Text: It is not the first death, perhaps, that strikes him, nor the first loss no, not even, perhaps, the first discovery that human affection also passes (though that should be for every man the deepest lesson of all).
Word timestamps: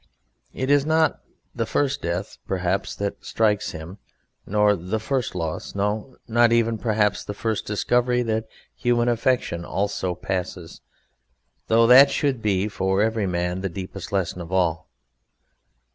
It 0.51 0.71
is 0.71 0.83
not 0.83 1.19
the 1.53 1.67
first 1.67 2.01
death, 2.01 2.39
perhaps, 2.47 2.95
that 2.95 3.23
strikes 3.23 3.69
him, 3.69 3.99
nor 4.47 4.75
the 4.75 4.99
first 4.99 5.35
loss 5.35 5.75
no, 5.75 6.17
not 6.27 6.51
even, 6.51 6.79
perhaps, 6.79 7.23
the 7.23 7.35
first 7.35 7.67
discovery 7.67 8.23
that 8.23 8.47
human 8.75 9.07
affection 9.09 9.63
also 9.63 10.15
passes 10.15 10.81
(though 11.67 11.85
that 11.85 12.09
should 12.09 12.41
be 12.41 12.67
for 12.67 13.03
every 13.03 13.27
man 13.27 13.61
the 13.61 13.69
deepest 13.69 14.11
lesson 14.11 14.41
of 14.41 14.51
all). 14.51 14.89